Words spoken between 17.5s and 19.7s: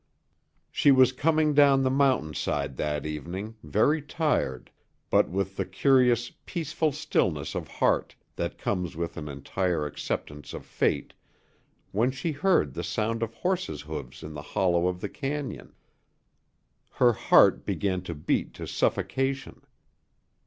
began to beat to suffocation.